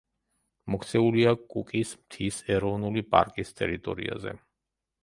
[0.75, 4.37] მოქცეულია კუკის მთის ეროვნული პარკის ტერიტორიაზე.